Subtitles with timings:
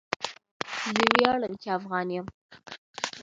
[0.95, 2.25] زه ویاړم چی افغان يم